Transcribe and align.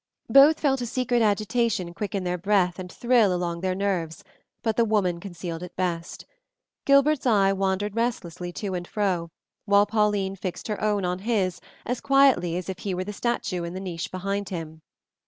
Both 0.31 0.59
felt 0.59 0.81
a 0.81 0.87
secret 0.87 1.21
agitation 1.21 1.93
quicken 1.93 2.23
their 2.23 2.39
breath 2.39 2.79
and 2.79 2.91
thrill 2.91 3.31
along 3.31 3.61
their 3.61 3.75
nerves, 3.75 4.23
but 4.63 4.75
the 4.75 4.83
woman 4.83 5.19
concealed 5.19 5.61
it 5.61 5.75
best. 5.75 6.25
Gilbert's 6.85 7.27
eye 7.27 7.53
wandered 7.53 7.95
restlessly 7.95 8.51
to 8.53 8.73
and 8.73 8.87
fro, 8.87 9.29
while 9.65 9.85
Pauline 9.85 10.35
fixed 10.35 10.67
her 10.69 10.81
own 10.81 11.05
on 11.05 11.19
his 11.19 11.61
as 11.85 12.01
quietly 12.01 12.57
as 12.57 12.67
if 12.67 12.79
he 12.79 12.95
were 12.95 13.03
the 13.03 13.13
statue 13.13 13.63
in 13.63 13.75
the 13.75 13.79
niche 13.79 14.09
behind 14.09 14.49
him. 14.49 14.81